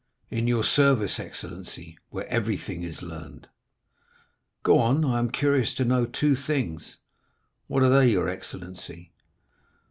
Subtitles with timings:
[0.31, 3.47] "In your service, excellency, where everything is learned."
[4.63, 6.97] "Go on, I am curious to know two things."
[7.67, 9.11] "What are they, your excellency?"